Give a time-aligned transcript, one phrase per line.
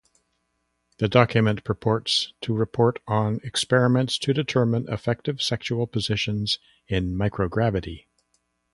[0.97, 8.07] The document purports to report on experiments to determine effective sexual positions in microgravity.